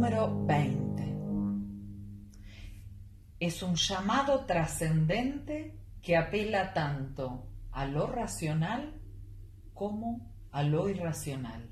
número 0.00 0.46
20. 0.46 1.18
Es 3.38 3.62
un 3.62 3.74
llamado 3.74 4.46
trascendente 4.46 5.78
que 6.00 6.16
apela 6.16 6.72
tanto 6.72 7.46
a 7.70 7.84
lo 7.84 8.06
racional 8.06 8.98
como 9.74 10.32
a 10.52 10.62
lo 10.62 10.88
irracional. 10.88 11.68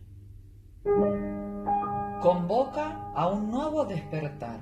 Convoca 2.21 3.13
a 3.15 3.29
un 3.29 3.51
nuevo 3.51 3.87
despertar. 3.87 4.61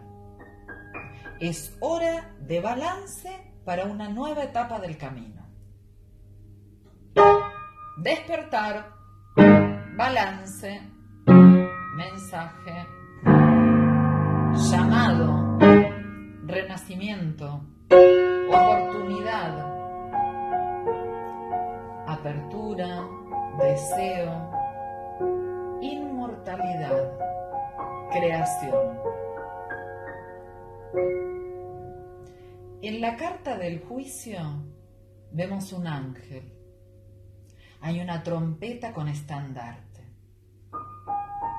Es 1.40 1.76
hora 1.80 2.36
de 2.38 2.60
balance 2.60 3.52
para 3.64 3.86
una 3.86 4.08
nueva 4.08 4.44
etapa 4.44 4.78
del 4.78 4.96
camino. 4.96 5.44
Despertar, 7.98 8.92
balance, 9.96 10.82
mensaje. 11.96 13.05
Renacimiento, 16.76 17.62
oportunidad, 18.48 19.50
apertura, 22.06 23.08
deseo, 23.58 24.50
inmortalidad, 25.80 27.12
creación. 28.10 28.98
En 32.82 33.00
la 33.00 33.16
carta 33.16 33.56
del 33.56 33.82
juicio 33.82 34.38
vemos 35.32 35.72
un 35.72 35.86
ángel. 35.86 36.52
Hay 37.80 38.00
una 38.00 38.22
trompeta 38.22 38.92
con 38.92 39.08
estandarte. 39.08 40.04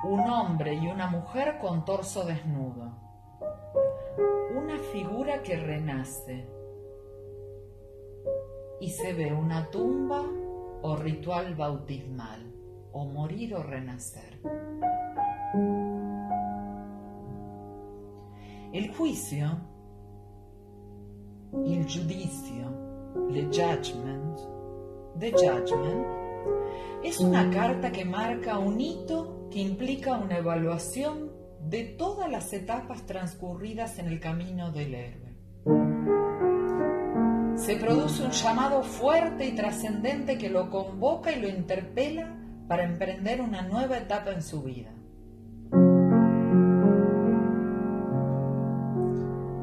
Un 0.04 0.20
hombre 0.30 0.76
y 0.76 0.88
una 0.88 1.08
mujer 1.08 1.58
con 1.60 1.86
torso 1.86 2.24
desnudo. 2.24 3.07
Una 4.58 4.80
figura 4.92 5.44
que 5.44 5.56
renace. 5.56 6.48
Y 8.82 8.90
se 8.90 9.14
ve 9.14 9.32
una 9.32 9.70
tumba 9.70 10.24
o 10.82 10.96
ritual 10.96 11.54
bautismal, 11.54 12.42
o 12.92 13.06
morir 13.06 13.54
o 13.54 13.62
renacer. 13.62 14.40
El 18.74 18.96
juicio, 18.96 19.48
il 21.64 21.86
giudizio, 21.86 22.68
le 23.30 23.44
judgment, 23.52 24.40
the 25.20 25.32
judgment, 25.34 26.08
es 27.04 27.20
una 27.20 27.48
carta 27.52 27.92
que 27.92 28.06
marca 28.06 28.58
un 28.58 28.82
hito 28.82 29.48
que 29.52 29.60
implica 29.60 30.18
una 30.18 30.40
evaluación 30.40 31.32
de 31.62 31.84
todas 31.84 32.30
las 32.30 32.54
etapas 32.54 33.06
transcurridas 33.06 34.00
en 34.00 34.08
el 34.08 34.20
camino 34.20 34.72
del 34.72 34.96
héroe. 34.96 35.28
Se 37.58 37.76
produce 37.76 38.24
un 38.24 38.32
llamado 38.32 38.84
fuerte 38.84 39.46
y 39.48 39.52
trascendente 39.54 40.38
que 40.38 40.50
lo 40.50 40.70
convoca 40.70 41.32
y 41.32 41.42
lo 41.42 41.48
interpela 41.48 42.34
para 42.68 42.84
emprender 42.84 43.42
una 43.42 43.64
nueva 43.64 43.98
etapa 43.98 44.32
en 44.32 44.44
su 44.44 44.62
vida. 44.62 44.92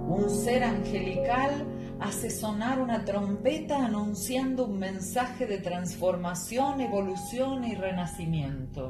Un 0.08 0.30
ser 0.30 0.64
angelical 0.64 1.66
hace 2.00 2.30
sonar 2.30 2.80
una 2.80 3.04
trompeta 3.04 3.84
anunciando 3.84 4.66
un 4.66 4.78
mensaje 4.78 5.46
de 5.46 5.58
transformación, 5.58 6.80
evolución 6.80 7.64
y 7.64 7.74
renacimiento. 7.74 8.88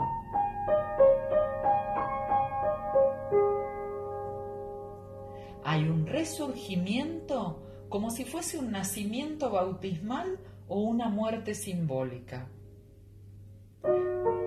Resurgimiento 6.24 7.86
como 7.90 8.10
si 8.10 8.24
fuese 8.24 8.56
un 8.56 8.72
nacimiento 8.72 9.50
bautismal 9.50 10.40
o 10.68 10.80
una 10.80 11.10
muerte 11.10 11.54
simbólica. 11.54 12.48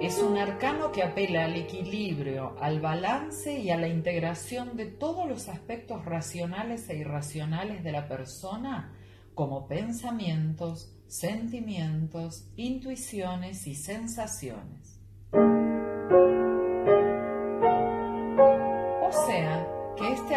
Es 0.01 0.17
un 0.17 0.39
arcano 0.39 0.91
que 0.91 1.03
apela 1.03 1.45
al 1.45 1.55
equilibrio, 1.55 2.55
al 2.59 2.81
balance 2.81 3.59
y 3.59 3.69
a 3.69 3.77
la 3.77 3.87
integración 3.87 4.75
de 4.75 4.87
todos 4.87 5.29
los 5.29 5.49
aspectos 5.49 6.03
racionales 6.03 6.89
e 6.89 6.97
irracionales 6.97 7.83
de 7.83 7.91
la 7.91 8.07
persona 8.07 8.95
como 9.35 9.67
pensamientos, 9.67 10.91
sentimientos, 11.05 12.47
intuiciones 12.55 13.67
y 13.67 13.75
sensaciones. 13.75 14.97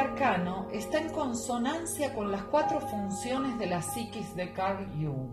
Arcano 0.00 0.68
está 0.72 0.98
en 0.98 1.10
consonancia 1.10 2.14
con 2.14 2.30
las 2.32 2.42
cuatro 2.44 2.80
funciones 2.80 3.58
de 3.58 3.66
la 3.66 3.82
psiquis 3.82 4.34
de 4.34 4.52
Carl 4.52 4.86
Jung. 4.94 5.28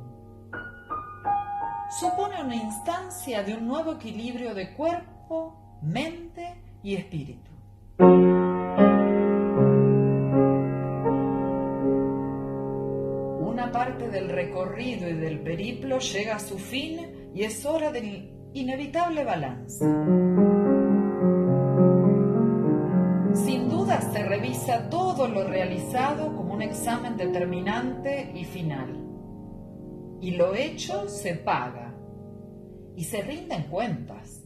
Supone 2.00 2.44
una 2.44 2.56
instancia 2.56 3.44
de 3.44 3.56
un 3.56 3.66
nuevo 3.66 3.94
equilibrio 3.94 4.54
de 4.54 4.74
cuerpo, 4.74 5.80
mente 5.82 6.62
y 6.84 6.96
espíritu. 6.96 7.50
Una 13.40 13.72
parte 13.72 14.10
del 14.10 14.30
recorrido 14.30 15.08
y 15.08 15.14
del 15.14 15.40
periplo 15.40 16.00
llega 16.00 16.36
a 16.36 16.40
su 16.40 16.60
fin 16.60 17.32
y 17.34 17.44
es 17.44 17.66
hora 17.66 17.92
del 17.92 18.34
inevitable 18.54 19.24
balance. 19.24 19.86
Se 24.02 24.24
revisa 24.24 24.90
todo 24.90 25.28
lo 25.28 25.44
realizado 25.44 26.36
como 26.36 26.54
un 26.54 26.62
examen 26.62 27.18
determinante 27.18 28.32
y 28.34 28.44
final. 28.46 29.04
Y 30.22 30.32
lo 30.32 30.56
hecho 30.56 31.08
se 31.08 31.36
paga 31.36 31.94
y 32.96 33.04
se 33.04 33.22
rinden 33.22 33.64
cuentas. 33.64 34.44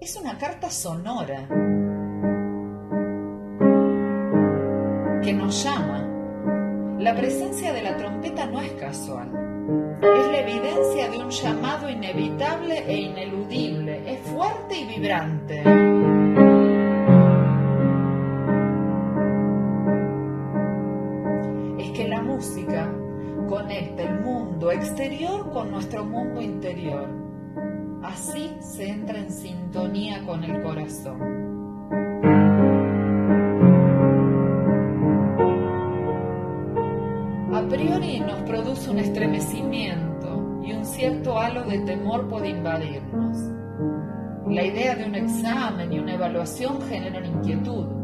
Es 0.00 0.16
una 0.16 0.38
carta 0.38 0.70
sonora 0.70 1.48
que 5.22 5.32
nos 5.32 5.62
llama. 5.62 6.04
La 6.98 7.14
presencia 7.14 7.72
de 7.72 7.82
la 7.82 7.96
trompeta 7.96 8.46
no 8.46 8.60
es 8.60 8.72
casual. 8.72 9.28
Es 10.00 10.26
la 10.26 10.40
evidencia 10.40 11.10
de 11.10 11.18
un 11.18 11.30
llamado 11.30 11.88
inevitable 11.88 12.84
e 12.86 12.96
ineludible. 12.96 14.12
Es 14.12 14.20
fuerte 14.20 14.78
y 14.78 14.86
vibrante. 14.86 15.87
Conecta 23.58 24.04
el 24.04 24.20
mundo 24.20 24.70
exterior 24.70 25.50
con 25.50 25.72
nuestro 25.72 26.04
mundo 26.04 26.40
interior. 26.40 27.08
Así 28.04 28.54
se 28.60 28.88
entra 28.88 29.18
en 29.18 29.32
sintonía 29.32 30.24
con 30.24 30.44
el 30.44 30.62
corazón. 30.62 31.48
a 37.50 37.70
priori 37.70 38.20
nos 38.20 38.40
produce 38.42 38.90
un 38.90 38.98
estremecimiento 38.98 40.62
y 40.62 40.72
un 40.72 40.84
cierto 40.84 41.38
halo 41.38 41.64
de 41.64 41.80
temor 41.80 42.28
puede 42.28 42.50
invadirnos. 42.50 43.36
La 44.46 44.64
idea 44.64 44.94
de 44.94 45.04
un 45.04 45.16
examen 45.16 45.92
y 45.92 45.98
una 45.98 46.14
evaluación 46.14 46.80
generan 46.82 47.26
inquietud, 47.26 47.97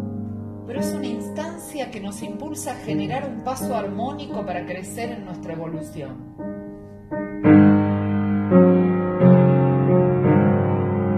pero 0.66 0.80
es 0.80 0.92
una 0.92 1.06
instancia 1.06 1.90
que 1.90 2.00
nos 2.00 2.22
impulsa 2.22 2.72
a 2.72 2.76
generar 2.76 3.28
un 3.28 3.42
paso 3.42 3.74
armónico 3.74 4.44
para 4.44 4.64
crecer 4.66 5.12
en 5.12 5.24
nuestra 5.24 5.52
evolución. 5.52 6.34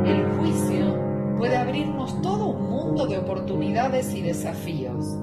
El 0.04 0.24
juicio 0.38 1.36
puede 1.38 1.56
abrirnos 1.56 2.20
todo 2.22 2.48
un 2.48 2.70
mundo 2.70 3.06
de 3.06 3.18
oportunidades 3.18 4.14
y 4.14 4.22
desafíos 4.22 5.18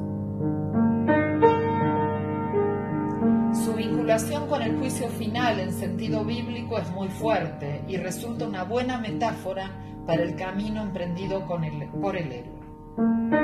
vinculación 4.03 4.47
con 4.47 4.61
el 4.61 4.77
juicio 4.77 5.07
final 5.09 5.59
en 5.59 5.71
sentido 5.71 6.23
bíblico 6.23 6.77
es 6.77 6.89
muy 6.91 7.07
fuerte 7.07 7.83
y 7.87 7.97
resulta 7.97 8.45
una 8.45 8.63
buena 8.63 8.99
metáfora 8.99 9.71
para 10.05 10.23
el 10.23 10.35
camino 10.35 10.81
emprendido 10.81 11.45
por 11.47 12.15
el 12.17 12.31
héroe. 12.31 13.42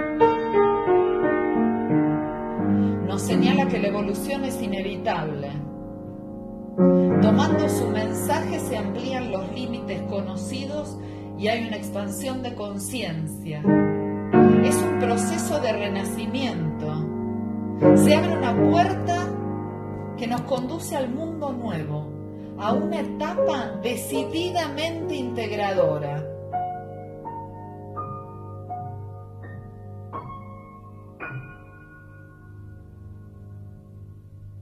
Señala 3.30 3.68
que 3.68 3.78
la 3.78 3.90
evolución 3.90 4.44
es 4.44 4.60
inevitable. 4.60 5.52
Tomando 7.22 7.70
su 7.70 7.88
mensaje 7.90 8.60
se 8.60 8.76
amplían 8.76 9.32
los 9.32 9.54
límites 9.54 10.02
conocidos 10.10 10.98
y 11.38 11.48
hay 11.48 11.68
una 11.68 11.78
expansión 11.78 12.42
de 12.42 12.56
conciencia. 12.56 13.60
Es 14.64 14.76
un 14.82 14.98
proceso 14.98 15.60
de 15.60 15.74
renacimiento. 15.74 17.06
Se 17.98 18.16
abre 18.16 18.36
una 18.36 18.72
puerta 18.72 19.28
que 20.18 20.26
nos 20.26 20.42
conduce 20.42 20.96
al 20.96 21.12
mundo 21.12 21.52
nuevo, 21.52 22.08
a 22.58 22.74
una 22.74 23.02
etapa 23.02 23.80
decididamente 23.84 25.16
integradora 25.16 26.26